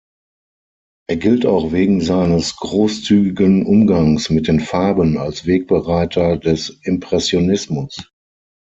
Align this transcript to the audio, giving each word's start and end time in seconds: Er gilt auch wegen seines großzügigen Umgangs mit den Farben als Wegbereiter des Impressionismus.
Er 1.07 1.15
gilt 1.17 1.45
auch 1.45 1.71
wegen 1.73 2.01
seines 2.01 2.55
großzügigen 2.55 3.67
Umgangs 3.67 4.31
mit 4.31 4.47
den 4.47 4.59
Farben 4.59 5.19
als 5.19 5.45
Wegbereiter 5.45 6.37
des 6.37 6.71
Impressionismus. 6.81 8.01